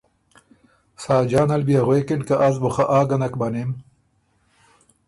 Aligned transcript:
ساجان 1.03 1.49
ال 1.55 1.61
بيې 1.67 1.79
غوېکِن 1.85 2.21
که 2.27 2.35
از 2.47 2.55
بُو 2.61 2.69
خه 2.75 2.83
آ 2.99 3.01
ګه 3.09 3.17
نک 3.21 3.33
مَنِم۔ 3.39 3.71